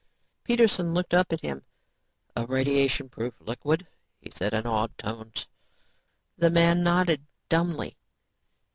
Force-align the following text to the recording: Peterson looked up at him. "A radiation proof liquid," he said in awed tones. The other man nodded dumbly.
Peterson 0.43 0.95
looked 0.95 1.13
up 1.13 1.31
at 1.31 1.41
him. 1.41 1.61
"A 2.35 2.47
radiation 2.47 3.07
proof 3.07 3.35
liquid," 3.39 3.85
he 4.19 4.31
said 4.33 4.51
in 4.51 4.65
awed 4.65 4.97
tones. 4.97 5.45
The 6.39 6.47
other 6.47 6.55
man 6.55 6.81
nodded 6.81 7.27
dumbly. 7.49 7.95